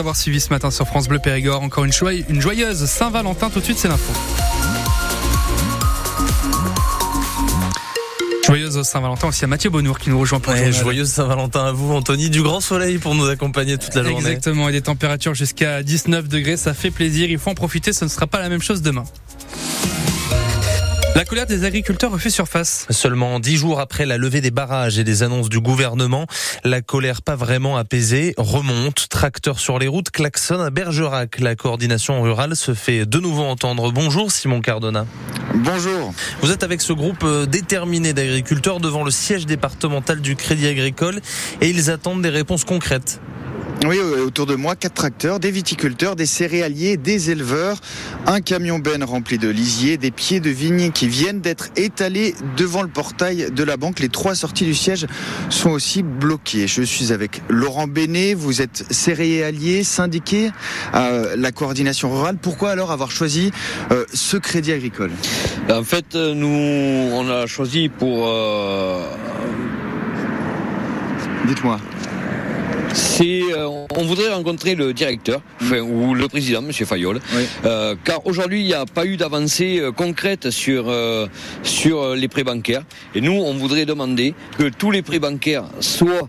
Avoir 0.00 0.14
suivi 0.14 0.38
ce 0.38 0.50
matin 0.50 0.70
sur 0.70 0.86
France 0.86 1.08
Bleu 1.08 1.18
Périgord, 1.18 1.60
encore 1.60 1.84
une, 1.84 1.90
une 2.28 2.40
joyeuse 2.40 2.84
Saint-Valentin. 2.84 3.50
Tout 3.50 3.58
de 3.58 3.64
suite, 3.64 3.78
c'est 3.78 3.88
l'info. 3.88 4.12
Joyeuse 8.46 8.80
Saint-Valentin 8.82 9.26
aussi 9.26 9.44
à 9.44 9.48
Mathieu 9.48 9.70
Bonnour 9.70 9.98
qui 9.98 10.10
nous 10.10 10.20
rejoint 10.20 10.38
pour 10.38 10.52
ouais, 10.52 10.70
Joyeuse 10.70 11.10
Saint-Valentin 11.10 11.66
à 11.66 11.72
vous, 11.72 11.92
Anthony. 11.92 12.30
Du 12.30 12.42
grand 12.42 12.60
soleil 12.60 12.98
pour 12.98 13.16
nous 13.16 13.26
accompagner 13.26 13.76
toute 13.76 13.96
la 13.96 14.04
journée. 14.04 14.18
Exactement, 14.18 14.68
et 14.68 14.72
des 14.72 14.82
températures 14.82 15.34
jusqu'à 15.34 15.82
19 15.82 16.28
degrés, 16.28 16.56
ça 16.56 16.74
fait 16.74 16.92
plaisir. 16.92 17.28
Il 17.28 17.38
faut 17.38 17.50
en 17.50 17.54
profiter, 17.54 17.92
ce 17.92 18.04
ne 18.04 18.08
sera 18.08 18.28
pas 18.28 18.38
la 18.38 18.48
même 18.48 18.62
chose 18.62 18.82
demain. 18.82 19.02
La 21.18 21.24
colère 21.24 21.46
des 21.46 21.64
agriculteurs 21.64 22.12
refait 22.12 22.30
surface. 22.30 22.86
Seulement 22.90 23.40
dix 23.40 23.56
jours 23.56 23.80
après 23.80 24.06
la 24.06 24.18
levée 24.18 24.40
des 24.40 24.52
barrages 24.52 25.00
et 25.00 25.02
des 25.04 25.24
annonces 25.24 25.48
du 25.48 25.58
gouvernement, 25.58 26.28
la 26.62 26.80
colère 26.80 27.22
pas 27.22 27.34
vraiment 27.34 27.76
apaisée 27.76 28.34
remonte. 28.36 29.08
Tracteurs 29.08 29.58
sur 29.58 29.80
les 29.80 29.88
routes, 29.88 30.12
klaxon 30.12 30.60
à 30.60 30.70
Bergerac. 30.70 31.40
La 31.40 31.56
coordination 31.56 32.22
rurale 32.22 32.54
se 32.54 32.72
fait 32.72 33.04
de 33.04 33.18
nouveau 33.18 33.42
entendre. 33.42 33.90
Bonjour 33.90 34.30
Simon 34.30 34.60
Cardona. 34.60 35.06
Bonjour. 35.56 36.14
Vous 36.40 36.52
êtes 36.52 36.62
avec 36.62 36.80
ce 36.80 36.92
groupe 36.92 37.24
euh, 37.24 37.46
déterminé 37.46 38.12
d'agriculteurs 38.12 38.78
devant 38.78 39.02
le 39.02 39.10
siège 39.10 39.44
départemental 39.44 40.20
du 40.20 40.36
Crédit 40.36 40.68
Agricole 40.68 41.20
et 41.60 41.68
ils 41.68 41.90
attendent 41.90 42.22
des 42.22 42.28
réponses 42.28 42.62
concrètes. 42.62 43.20
Oui, 43.86 44.00
autour 44.00 44.46
de 44.46 44.56
moi, 44.56 44.74
quatre 44.74 44.94
tracteurs, 44.94 45.38
des 45.38 45.52
viticulteurs, 45.52 46.16
des 46.16 46.26
céréaliers, 46.26 46.96
des 46.96 47.30
éleveurs, 47.30 47.80
un 48.26 48.40
camion 48.40 48.80
ben 48.80 49.04
rempli 49.04 49.38
de 49.38 49.48
lisiers, 49.48 49.96
des 49.96 50.10
pieds 50.10 50.40
de 50.40 50.50
vigne 50.50 50.90
qui 50.90 51.06
viennent 51.06 51.40
d'être 51.40 51.68
étalés 51.76 52.34
devant 52.56 52.82
le 52.82 52.88
portail 52.88 53.50
de 53.52 53.62
la 53.62 53.76
banque. 53.76 54.00
Les 54.00 54.08
trois 54.08 54.34
sorties 54.34 54.64
du 54.64 54.74
siège 54.74 55.06
sont 55.48 55.70
aussi 55.70 56.02
bloquées. 56.02 56.66
Je 56.66 56.82
suis 56.82 57.12
avec 57.12 57.40
Laurent 57.48 57.86
Bénet, 57.86 58.34
vous 58.34 58.60
êtes 58.62 58.84
céréalier, 58.90 59.84
syndiqué 59.84 60.50
à 60.92 61.10
la 61.36 61.52
coordination 61.52 62.10
rurale. 62.10 62.36
Pourquoi 62.36 62.70
alors 62.70 62.90
avoir 62.90 63.12
choisi 63.12 63.52
euh, 63.92 64.04
ce 64.12 64.36
crédit 64.36 64.72
agricole? 64.72 65.12
En 65.70 65.84
fait, 65.84 66.16
euh, 66.16 66.34
nous, 66.34 67.14
on 67.14 67.30
a 67.30 67.46
choisi 67.46 67.88
pour... 67.88 68.26
Euh... 68.26 69.02
Dites-moi 71.46 71.78
c'est 72.98 73.42
euh, 73.52 73.86
on 73.96 74.04
voudrait 74.04 74.32
rencontrer 74.32 74.74
le 74.74 74.92
directeur 74.92 75.40
enfin, 75.62 75.80
ou 75.80 76.14
le 76.14 76.28
président, 76.28 76.62
Monsieur 76.62 76.84
Fayol, 76.84 77.20
euh, 77.64 77.94
car 78.04 78.26
aujourd'hui 78.26 78.60
il 78.60 78.66
n'y 78.66 78.74
a 78.74 78.86
pas 78.86 79.06
eu 79.06 79.16
d'avancée 79.16 79.78
euh, 79.80 79.92
concrète 79.92 80.50
sur 80.50 80.92
sur 81.62 82.14
les 82.14 82.28
prêts 82.28 82.44
bancaires. 82.44 82.82
Et 83.14 83.20
nous 83.20 83.32
on 83.32 83.54
voudrait 83.54 83.86
demander 83.86 84.34
que 84.58 84.68
tous 84.68 84.90
les 84.90 85.02
prêts 85.02 85.20
bancaires 85.20 85.64
soient 85.80 86.28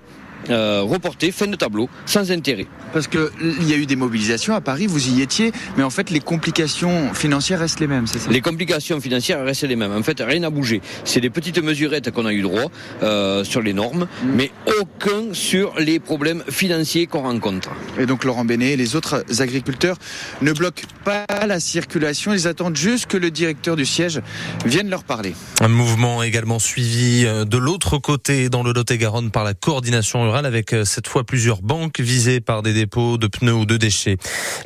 euh, 0.49 0.81
reporté, 0.83 1.31
fin 1.31 1.47
de 1.47 1.55
tableau, 1.55 1.89
sans 2.05 2.31
intérêt. 2.31 2.67
Parce 2.93 3.07
qu'il 3.07 3.67
y 3.67 3.73
a 3.73 3.77
eu 3.77 3.85
des 3.85 3.95
mobilisations 3.95 4.55
à 4.55 4.61
Paris, 4.61 4.87
vous 4.87 5.09
y 5.09 5.21
étiez, 5.21 5.51
mais 5.77 5.83
en 5.83 5.89
fait 5.89 6.09
les 6.09 6.19
complications 6.19 7.13
financières 7.13 7.59
restent 7.59 7.79
les 7.79 7.87
mêmes, 7.87 8.07
c'est 8.07 8.19
ça? 8.19 8.29
Les 8.29 8.41
complications 8.41 8.99
financières 8.99 9.43
restent 9.43 9.67
les 9.67 9.75
mêmes. 9.75 9.91
En 9.91 10.03
fait, 10.03 10.21
rien 10.21 10.39
n'a 10.39 10.49
bougé. 10.49 10.81
C'est 11.03 11.21
des 11.21 11.29
petites 11.29 11.61
mesurettes 11.61 12.11
qu'on 12.11 12.25
a 12.25 12.33
eu 12.33 12.41
droit 12.41 12.71
euh, 13.03 13.43
sur 13.43 13.61
les 13.61 13.73
normes, 13.73 14.07
mm. 14.23 14.29
mais 14.35 14.51
aucun 14.79 15.33
sur 15.33 15.73
les 15.79 15.99
problèmes 15.99 16.43
financiers 16.49 17.07
qu'on 17.07 17.21
rencontre. 17.21 17.69
Et 17.99 18.05
donc 18.05 18.23
Laurent 18.23 18.45
Bénet 18.45 18.73
et 18.73 18.77
les 18.77 18.95
autres 18.95 19.23
agriculteurs 19.39 19.97
ne 20.41 20.51
bloquent 20.51 20.83
pas 21.03 21.25
la 21.47 21.59
circulation, 21.59 22.33
ils 22.33 22.47
attendent 22.47 22.75
juste 22.75 23.05
que 23.07 23.17
le 23.17 23.31
directeur 23.31 23.75
du 23.75 23.85
siège 23.85 24.21
vienne 24.65 24.89
leur 24.89 25.03
parler. 25.03 25.33
Un 25.61 25.67
mouvement 25.67 26.23
également 26.23 26.59
suivi 26.59 27.25
euh, 27.25 27.45
de 27.45 27.57
l'autre 27.57 27.97
côté 27.97 28.49
dans 28.49 28.63
le 28.63 28.73
Lot-et-Garonne 28.73 29.31
par 29.31 29.43
la 29.43 29.53
coordination 29.53 30.21
avec 30.45 30.73
euh, 30.73 30.85
cette 30.85 31.07
fois 31.07 31.23
plusieurs 31.23 31.61
banques 31.61 31.99
visées 31.99 32.41
par 32.41 32.61
des 32.61 32.73
dépôts 32.73 33.17
de 33.17 33.27
pneus 33.27 33.53
ou 33.53 33.65
de 33.65 33.77
déchets. 33.77 34.17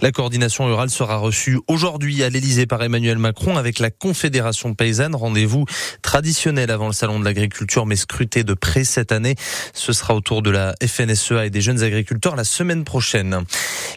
La 0.02 0.12
coordination 0.12 0.66
rurale 0.66 0.90
sera 0.90 1.18
reçue 1.18 1.60
aujourd'hui 1.68 2.24
à 2.24 2.30
l'Elysée 2.30 2.66
par 2.66 2.84
Emmanuel 2.84 3.18
Macron 3.18 3.58
avec 3.58 3.80
la 3.80 3.92
Confédération 3.92 4.74
paysanne. 4.74 5.16
Rendez-vous 5.16 5.66
traditionnel 6.02 6.72
avant 6.72 6.88
le 6.88 6.94
salon 6.94 7.20
de 7.20 7.26
l'agriculture 7.26 7.86
mais 7.86 7.96
scruté 7.96 8.44
de 8.44 8.54
près 8.54 8.84
cette 8.84 9.12
année. 9.12 9.36
Ce 9.74 9.94
sera 9.94 10.16
autour 10.16 10.42
de 10.42 10.50
la 10.50 10.76
FNSEA 10.86 11.46
et 11.46 11.50
des 11.50 11.62
jeunes 11.62 11.84
agriculteurs 11.84 12.36
la 12.36 12.44
semaine 12.44 12.84
prochaine. 12.84 13.44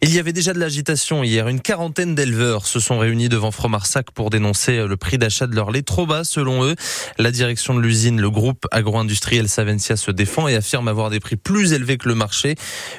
Il 0.03 0.15
y 0.15 0.19
avait 0.19 0.33
déjà 0.33 0.53
de 0.53 0.59
l'agitation 0.59 1.25
hier. 1.25 1.49
Une 1.49 1.61
quarantaine 1.61 2.15
d'éleveurs 2.15 2.67
se 2.67 2.81
sont 2.81 2.99
réunis 2.99 3.29
devant 3.29 3.50
Fromarsac 3.50 4.11
pour 4.11 4.31
dénoncer 4.31 4.87
le 4.87 4.97
prix 4.97 5.19
d'achat 5.19 5.47
de 5.47 5.55
leur 5.55 5.71
lait 5.71 5.83
trop 5.83 6.06
bas 6.06 6.25
selon 6.25 6.65
eux. 6.65 6.75
La 7.19 7.31
direction 7.31 7.75
de 7.75 7.81
l'usine, 7.81 8.21
le 8.21 8.31
groupe 8.31 8.67
agro-industriel 8.71 9.49
Savencia 9.49 9.97
se 9.97 10.11
défend 10.11 10.49
et 10.49 10.55
affirme 10.55 10.89
avoir 10.89 11.11
des 11.11 11.21
prix 11.21 11.37
plus 11.37 11.56
plus 11.56 11.72
élevé 11.72 11.97
que 11.97 12.06
le 12.06 12.15
marché. 12.15 12.55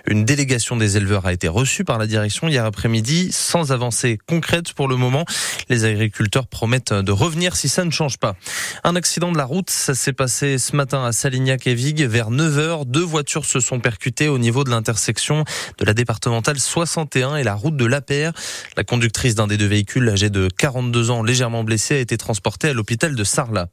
Une 0.07 0.25
délégation 0.25 0.78
des 0.78 0.97
éleveurs 0.97 1.28
a 1.28 1.34
été 1.34 1.47
reçue 1.47 1.84
par 1.84 2.00
la 2.00 2.07
direction 2.07 2.47
hier 2.47 2.66
après-midi 2.66 3.29
sans 3.31 3.72
avancée 3.72 4.18
concrète 4.25 4.73
pour 4.73 4.88
le 4.88 4.95
moment. 4.95 5.25
Les 5.69 5.85
agriculteurs 5.85 6.47
promettent 6.47 6.91
de 6.91 7.12
revenir 7.12 7.56
si 7.56 7.69
ça 7.69 7.85
ne 7.85 7.91
change 7.91 8.18
pas. 8.18 8.35
Un 8.84 8.95
accident 8.95 9.31
de 9.31 9.38
la 9.38 9.45
route, 9.45 9.69
ça 9.69 9.94
s'est 9.94 10.12
passé 10.12 10.57
ce 10.57 10.75
matin 10.75 11.06
à 11.06 11.12
Salignac 11.12 11.68
et 11.68 11.75
vers 11.75 12.31
9h. 12.31 12.88
Deux 12.88 13.03
voitures 13.03 13.45
se 13.45 13.59
sont 13.59 13.79
percutées 13.79 14.28
au 14.28 14.40
niveau 14.40 14.63
de 14.63 14.72
l'intersection 14.72 15.44
de 15.78 15.85
la 15.85 15.94
départementale 15.94 16.59
61 16.59 17.35
et 17.35 17.44
la 17.44 17.53
route 17.53 17.78
de 17.78 17.85
l'APR. 17.85 18.31
La 18.75 18.84
conductrice 18.84 19.35
d'un 19.35 19.45
des 19.45 19.57
deux 19.57 19.68
véhicules, 19.68 20.09
âgée 20.09 20.31
de 20.31 20.47
42 20.57 21.12
ans, 21.12 21.22
légèrement 21.22 21.63
blessée, 21.63 21.97
a 21.97 22.00
été 22.00 22.18
transportée 22.18 22.69
à 22.69 22.74
l'hôpital 22.74 23.13
de 23.13 23.24
Sarlat. 23.24 23.68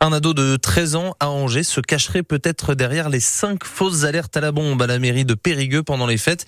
Un 0.00 0.12
ado 0.12 0.34
de 0.34 0.56
13 0.56 0.96
ans 0.96 1.14
à 1.20 1.30
Angers 1.30 1.62
se 1.62 1.80
cacherait 1.80 2.22
peut-être 2.22 2.74
derrière 2.74 3.08
les 3.08 3.20
cinq 3.20 3.64
fausses 3.64 4.04
alertes 4.04 4.36
à 4.36 4.40
la 4.40 4.52
bombe 4.52 4.80
à 4.82 4.86
la 4.86 4.98
mairie 4.98 5.24
de 5.24 5.34
Périgueux 5.34 5.82
pendant 5.82 6.06
les 6.06 6.18
fêtes. 6.18 6.46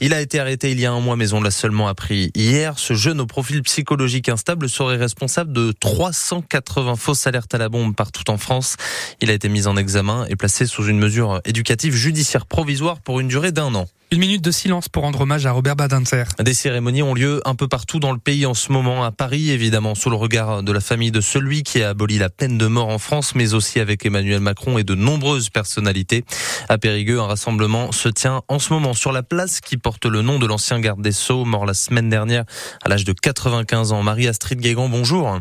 Il 0.00 0.14
a 0.14 0.20
été 0.20 0.38
arrêté 0.38 0.70
il 0.70 0.80
y 0.80 0.86
a 0.86 0.92
un 0.92 1.00
mois, 1.00 1.16
mais 1.16 1.32
on 1.32 1.40
l'a 1.40 1.50
seulement 1.50 1.88
appris 1.88 2.30
hier. 2.34 2.78
Ce 2.78 2.94
jeune 2.94 3.20
au 3.20 3.26
profil 3.26 3.62
psychologique 3.62 4.28
instable 4.28 4.68
serait 4.68 4.96
responsable 4.96 5.52
de 5.52 5.72
380 5.72 6.96
fausses 6.96 7.26
alertes 7.26 7.54
à 7.54 7.58
la 7.58 7.68
bombe 7.68 7.94
partout 7.94 8.30
en 8.30 8.38
France. 8.38 8.76
Il 9.20 9.30
a 9.30 9.32
été 9.32 9.48
mis 9.48 9.66
en 9.66 9.76
examen 9.76 10.26
et 10.28 10.36
placé 10.36 10.66
sous 10.66 10.86
une 10.86 10.98
mesure 10.98 11.40
éducative 11.44 11.94
judiciaire 11.94 12.46
provisoire 12.46 13.00
pour 13.00 13.20
une 13.20 13.28
durée 13.28 13.52
d'un 13.52 13.74
an. 13.74 13.86
Une 14.12 14.18
minute 14.18 14.44
de 14.44 14.50
silence 14.50 14.90
pour 14.90 15.04
rendre 15.04 15.22
hommage 15.22 15.46
à 15.46 15.52
Robert 15.52 15.74
Badinter. 15.74 16.24
Des 16.38 16.52
cérémonies 16.52 17.02
ont 17.02 17.14
lieu 17.14 17.40
un 17.46 17.54
peu 17.54 17.66
partout 17.66 17.98
dans 17.98 18.12
le 18.12 18.18
pays 18.18 18.44
en 18.44 18.52
ce 18.52 18.70
moment, 18.70 19.04
à 19.04 19.10
Paris 19.10 19.50
évidemment, 19.50 19.94
sous 19.94 20.10
le 20.10 20.16
regard 20.16 20.62
de 20.62 20.70
la 20.70 20.80
famille 20.80 21.10
de 21.10 21.22
celui 21.22 21.62
qui 21.62 21.82
a 21.82 21.88
aboli 21.88 22.18
la 22.18 22.28
peine 22.28 22.58
de 22.58 22.66
mort 22.66 22.90
en 22.90 22.98
France, 22.98 23.34
mais 23.34 23.54
aussi 23.54 23.80
avec 23.80 24.04
Emmanuel 24.04 24.40
Macron 24.40 24.76
et 24.76 24.84
de 24.84 24.94
nombreuses 24.94 25.48
personnalités. 25.48 26.26
À 26.68 26.76
Périgueux, 26.76 27.20
un 27.20 27.26
rassemblement 27.26 27.90
se 27.90 28.10
tient 28.10 28.42
en 28.48 28.58
ce 28.58 28.74
moment 28.74 28.92
sur 28.92 29.12
la 29.12 29.22
place 29.22 29.62
qui 29.62 29.78
porte 29.78 30.04
le 30.04 30.20
nom 30.20 30.38
de 30.38 30.44
l'ancien 30.44 30.78
garde 30.78 31.00
des 31.00 31.12
Sceaux, 31.12 31.46
mort 31.46 31.64
la 31.64 31.72
semaine 31.72 32.10
dernière 32.10 32.44
à 32.84 32.90
l'âge 32.90 33.06
de 33.06 33.14
95 33.14 33.92
ans. 33.92 34.02
Marie-Astrid 34.02 34.60
Guégan, 34.60 34.90
bonjour. 34.90 35.38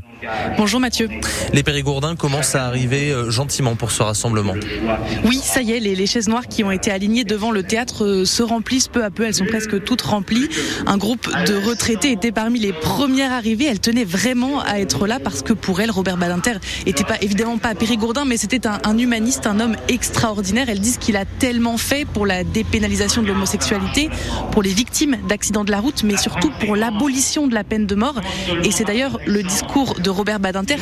Bonjour 0.55 0.79
Mathieu. 0.79 1.09
Les 1.51 1.63
Périgourdins 1.63 2.15
commencent 2.15 2.55
à 2.55 2.67
arriver 2.67 3.11
euh, 3.11 3.31
gentiment 3.31 3.75
pour 3.75 3.91
ce 3.91 4.01
rassemblement. 4.01 4.53
Oui, 5.25 5.41
ça 5.43 5.61
y 5.61 5.73
est, 5.73 5.81
les, 5.81 6.05
chaises 6.05 6.29
noires 6.29 6.47
qui 6.47 6.63
ont 6.63 6.71
été 6.71 6.89
alignées 6.89 7.25
devant 7.25 7.51
le 7.51 7.63
théâtre 7.63 8.05
euh, 8.05 8.23
se 8.23 8.43
rendent 8.43 8.60
remplissent 8.61 8.89
peu 8.89 9.03
à 9.03 9.09
peu, 9.09 9.23
elles 9.23 9.33
sont 9.33 9.47
presque 9.47 9.83
toutes 9.83 10.03
remplies. 10.03 10.47
Un 10.85 10.97
groupe 10.97 11.27
de 11.47 11.55
retraités 11.55 12.11
était 12.11 12.31
parmi 12.31 12.59
les 12.59 12.73
premières 12.73 13.31
arrivées. 13.31 13.65
Elle 13.65 13.79
tenait 13.79 14.03
vraiment 14.03 14.61
à 14.61 14.77
être 14.77 15.07
là 15.07 15.17
parce 15.19 15.41
que 15.41 15.53
pour 15.53 15.81
elle, 15.81 15.89
Robert 15.89 16.15
Badinter 16.15 16.59
était 16.85 17.03
pas 17.03 17.17
évidemment 17.21 17.57
pas 17.57 17.73
périgourdin, 17.73 18.23
mais 18.23 18.37
c'était 18.37 18.67
un, 18.67 18.97
humaniste, 18.99 19.47
un 19.47 19.59
homme 19.59 19.75
extraordinaire. 19.87 20.69
Elles 20.69 20.79
disent 20.79 20.99
qu'il 20.99 21.17
a 21.17 21.25
tellement 21.25 21.77
fait 21.77 22.05
pour 22.05 22.27
la 22.27 22.43
dépénalisation 22.43 23.23
de 23.23 23.29
l'homosexualité, 23.29 24.11
pour 24.51 24.61
les 24.61 24.69
victimes 24.69 25.17
d'accidents 25.27 25.63
de 25.63 25.71
la 25.71 25.79
route, 25.79 26.03
mais 26.03 26.17
surtout 26.17 26.51
pour 26.63 26.75
l'abolition 26.75 27.47
de 27.47 27.55
la 27.55 27.63
peine 27.63 27.87
de 27.87 27.95
mort. 27.95 28.21
Et 28.63 28.69
c'est 28.69 28.83
d'ailleurs 28.83 29.17
le 29.25 29.41
discours 29.41 29.99
de 29.99 30.11
Robert 30.11 30.39
Badinter 30.39 30.75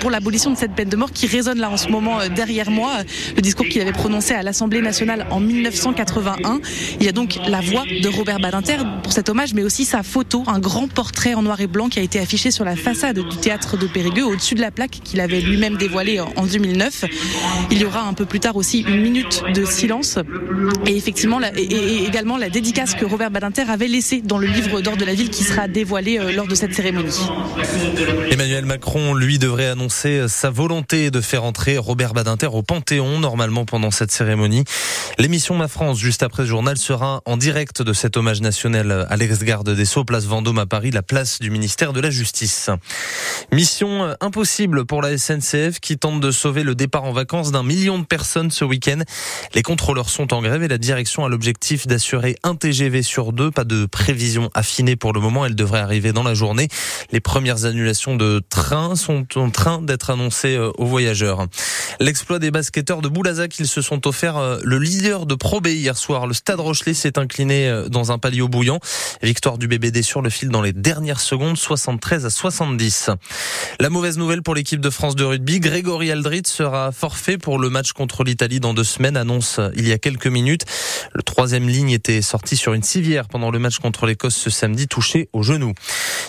pour, 0.00 0.10
l'abolition 0.10 0.50
de 0.50 0.56
cette 0.56 0.72
peine 0.72 0.90
de 0.90 0.96
mort 0.96 1.12
qui 1.12 1.26
résonne 1.26 1.60
là 1.60 1.70
en 1.70 1.78
ce 1.78 1.88
moment 1.88 2.20
euh, 2.20 2.28
derrière 2.28 2.70
moi. 2.70 2.98
Le 3.34 3.40
discours 3.40 3.66
qu'il 3.66 3.80
avait 3.80 3.92
prononcé 3.92 4.34
à 4.34 4.42
l'Assemblée 4.42 4.82
nationale 4.82 5.26
en 5.30 5.40
1981. 5.40 6.60
Il 7.00 7.05
il 7.06 7.10
y 7.10 7.10
a 7.10 7.12
donc 7.12 7.38
la 7.46 7.60
voix 7.60 7.84
de 7.84 8.08
Robert 8.08 8.40
Badinter 8.40 8.78
pour 9.04 9.12
cet 9.12 9.28
hommage, 9.28 9.54
mais 9.54 9.62
aussi 9.62 9.84
sa 9.84 10.02
photo, 10.02 10.42
un 10.48 10.58
grand 10.58 10.88
portrait 10.88 11.34
en 11.34 11.42
noir 11.42 11.60
et 11.60 11.68
blanc 11.68 11.88
qui 11.88 12.00
a 12.00 12.02
été 12.02 12.18
affiché 12.18 12.50
sur 12.50 12.64
la 12.64 12.74
façade 12.74 13.20
du 13.20 13.36
théâtre 13.36 13.76
de 13.76 13.86
Périgueux, 13.86 14.24
au-dessus 14.24 14.56
de 14.56 14.60
la 14.60 14.72
plaque 14.72 14.98
qu'il 15.04 15.20
avait 15.20 15.40
lui-même 15.40 15.76
dévoilée 15.76 16.18
en 16.18 16.44
2009. 16.44 17.04
Il 17.70 17.78
y 17.78 17.84
aura 17.84 18.00
un 18.00 18.12
peu 18.12 18.24
plus 18.24 18.40
tard 18.40 18.56
aussi 18.56 18.80
une 18.80 19.02
minute 19.02 19.44
de 19.54 19.64
silence 19.64 20.18
et 20.84 20.96
effectivement 20.96 21.38
et 21.56 22.04
également 22.04 22.38
la 22.38 22.50
dédicace 22.50 22.94
que 22.94 23.04
Robert 23.04 23.30
Badinter 23.30 23.70
avait 23.70 23.86
laissée 23.86 24.20
dans 24.20 24.38
le 24.38 24.48
livre 24.48 24.80
d'or 24.80 24.96
de 24.96 25.04
la 25.04 25.14
ville 25.14 25.30
qui 25.30 25.44
sera 25.44 25.68
dévoilé 25.68 26.18
euh, 26.18 26.32
lors 26.32 26.48
de 26.48 26.56
cette 26.56 26.74
cérémonie. 26.74 27.20
Emmanuel 28.32 28.64
Macron, 28.64 29.14
lui, 29.14 29.38
devrait 29.38 29.68
annoncer 29.68 30.26
sa 30.26 30.50
volonté 30.50 31.12
de 31.12 31.20
faire 31.20 31.44
entrer 31.44 31.78
Robert 31.78 32.14
Badinter 32.14 32.48
au 32.52 32.62
Panthéon 32.64 33.20
normalement 33.20 33.64
pendant 33.64 33.92
cette 33.92 34.10
cérémonie. 34.10 34.64
L'émission 35.20 35.54
Ma 35.54 35.68
France, 35.68 36.00
juste 36.00 36.24
après 36.24 36.42
le 36.42 36.48
journal, 36.48 36.76
sera 36.76 36.95
en 37.02 37.36
direct 37.36 37.82
de 37.82 37.92
cet 37.92 38.16
hommage 38.16 38.40
national 38.40 39.06
à 39.08 39.16
l'ex-garde 39.16 39.70
des 39.70 39.84
Sceaux, 39.84 40.04
place 40.04 40.24
Vendôme 40.24 40.58
à 40.58 40.66
Paris, 40.66 40.90
la 40.90 41.02
place 41.02 41.38
du 41.38 41.50
ministère 41.50 41.92
de 41.92 42.00
la 42.00 42.10
Justice. 42.10 42.70
Mission 43.52 44.14
impossible 44.20 44.84
pour 44.86 45.02
la 45.02 45.16
SNCF 45.16 45.80
qui 45.80 45.98
tente 45.98 46.20
de 46.20 46.30
sauver 46.30 46.62
le 46.62 46.74
départ 46.74 47.04
en 47.04 47.12
vacances 47.12 47.52
d'un 47.52 47.62
million 47.62 47.98
de 47.98 48.04
personnes 48.04 48.50
ce 48.50 48.64
week-end. 48.64 49.00
Les 49.54 49.62
contrôleurs 49.62 50.10
sont 50.10 50.32
en 50.32 50.42
grève 50.42 50.62
et 50.62 50.68
la 50.68 50.78
direction 50.78 51.24
a 51.24 51.28
l'objectif 51.28 51.86
d'assurer 51.86 52.36
un 52.42 52.54
TGV 52.54 53.02
sur 53.02 53.32
deux. 53.32 53.50
Pas 53.50 53.64
de 53.64 53.86
prévision 53.86 54.50
affinée 54.54 54.96
pour 54.96 55.12
le 55.12 55.20
moment. 55.20 55.44
Elle 55.46 55.54
devrait 55.54 55.80
arriver 55.80 56.12
dans 56.12 56.22
la 56.22 56.34
journée. 56.34 56.68
Les 57.12 57.20
premières 57.20 57.64
annulations 57.64 58.16
de 58.16 58.42
trains 58.48 58.96
sont 58.96 59.26
en 59.36 59.50
train 59.50 59.82
d'être 59.82 60.10
annoncées 60.10 60.56
euh, 60.56 60.70
aux 60.78 60.86
voyageurs. 60.86 61.46
L'exploit 62.00 62.38
des 62.38 62.50
basketteurs 62.50 63.02
de 63.02 63.08
Boulazac, 63.08 63.58
ils 63.58 63.68
se 63.68 63.82
sont 63.82 64.06
offerts 64.06 64.36
euh, 64.36 64.58
le 64.62 64.78
leader 64.78 65.26
de 65.26 65.34
Pro 65.34 65.60
B 65.60 65.68
hier 65.68 65.96
soir. 65.96 66.26
Le 66.26 66.34
Stade 66.34 66.60
Rochelet 66.76 66.92
s'est 66.92 67.18
incliné 67.18 67.68
euh, 67.68 67.88
dans 67.88 68.12
un 68.12 68.18
palio 68.18 68.48
bouillant. 68.48 68.80
Victoire 69.22 69.56
du 69.56 69.66
BBD 69.66 70.02
sur 70.02 70.20
le 70.20 70.28
fil 70.28 70.50
dans 70.50 70.60
les 70.60 70.74
dernières 70.74 71.20
secondes, 71.20 71.56
73 71.56 72.26
à 72.26 72.30
70. 72.30 73.10
La 73.80 73.88
mauvaise 73.88 74.18
nouvelle 74.18 74.42
pour 74.42 74.54
l'équipe 74.54 74.80
de 74.80 74.90
France 74.90 75.16
de 75.16 75.24
rugby, 75.24 75.58
Grégory 75.58 76.10
Aldrit 76.10 76.42
sera 76.44 76.92
forfait 76.92 77.38
pour 77.38 77.58
le 77.58 77.70
match 77.70 77.92
contre 77.92 78.24
l'Italie 78.24 78.60
dans 78.60 78.74
deux 78.74 78.84
semaines, 78.84 79.16
annonce 79.16 79.58
il 79.74 79.88
y 79.88 79.92
a 79.92 79.98
quelques 79.98 80.26
minutes. 80.26 80.66
Le 81.14 81.22
troisième 81.22 81.66
ligne 81.66 81.88
était 81.90 82.20
sorti 82.20 82.58
sur 82.58 82.74
une 82.74 82.82
civière 82.82 83.26
pendant 83.28 83.50
le 83.50 83.58
match 83.58 83.78
contre 83.78 84.04
l'Écosse 84.04 84.36
ce 84.36 84.50
samedi, 84.50 84.86
touché 84.86 85.30
au 85.32 85.42
genou. 85.42 85.72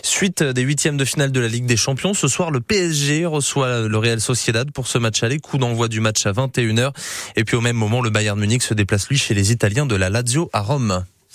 Suite 0.02 0.44
des 0.44 0.62
huitièmes 0.62 0.96
de 0.96 1.04
finale 1.04 1.34
de 1.34 1.42
la 1.42 1.50
Ligue 1.50 1.66
des 1.66 1.76
Champions, 1.76 2.14
ce 2.14 2.30
soir 2.30 2.52
le 2.52 2.62
PSG 2.62 3.26
reçoit 3.26 3.82
le 3.82 3.98
Real 3.98 4.22
Sociedad 4.22 4.72
pour 4.72 4.88
ce 4.88 4.98
match 4.98 5.24
aller, 5.24 5.40
coup 5.40 5.58
d'envoi 5.58 5.90
du 5.90 6.00
match 6.00 6.26
à 6.26 6.32
21h. 6.32 6.92
Et 7.36 7.44
puis 7.44 7.58
au 7.58 7.62
même 7.62 7.76
moment, 7.76 8.02
le 8.02 8.12
Bayern 8.12 8.40
Munich 8.40 8.64
se 8.64 8.74
déplace 8.74 9.10
lui 9.10 9.18
chez 9.18 9.34
les 9.34 9.52
Italiens 9.52 9.86
de 9.86 9.96
la 9.96 10.10
Lazio 10.10 10.37
à 10.54 10.62
Rome. 10.62 11.06